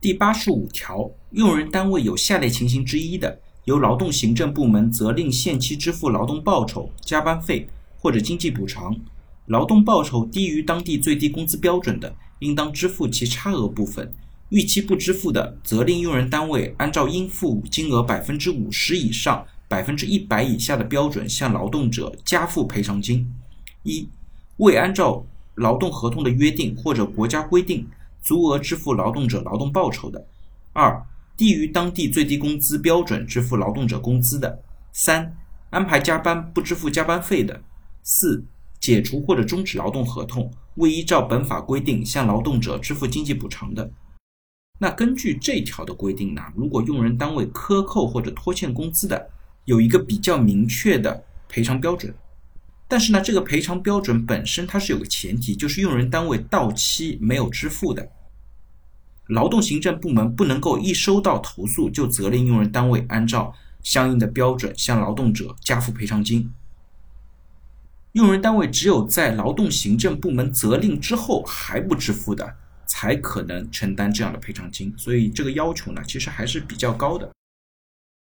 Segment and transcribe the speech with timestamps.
[0.00, 8.92] 第八十五条，用人单位有下列情形之一的，由劳动行政部门责令限期支付劳动报酬、加班费或者经济补偿；
[9.46, 14.06] 劳动报酬低于当地最低工资标准的，应当支付其差额部分；
[14.50, 23.28] 逾期不支付的，责令用人单位按照应付金额百分之五十以上、百分之一百以下的标准向劳动者加付赔偿金。
[23.82, 24.08] 一、
[24.58, 25.26] 未按照
[25.56, 27.84] 劳动合同的约定或者国家规定。
[28.22, 30.18] 足额支付劳动者劳动报酬的；
[30.72, 34.58] 二、低于当地最低工资标准支付劳动者工资的；
[34.92, 35.36] 三、
[35.70, 37.60] 安排加班不支付加班费的；
[38.02, 38.44] 四、
[38.80, 43.90] 解除或者终止劳动合同，未依照本法规定向劳动者支付经济补偿的。
[44.80, 49.30] 那根据这条的规定呢，如果用人单位克扣或者拖欠工资的，
[49.64, 52.14] 有一个比较明确的赔偿标准。
[52.90, 58.10] 但是呢，这个赔偿标准本身它是有个前提，就是用人单位到期没有支付的，
[59.26, 66.50] 劳动行政部门不能够一收到投诉就责令用人单位按照相应的标准向劳动者加付赔偿金。
[68.12, 74.92] 用人单位只有在劳动行政部门责令之后还不支付的，才可能承担这样的赔偿金。
[74.96, 77.30] 所以这个要求呢，其实还是比较高的。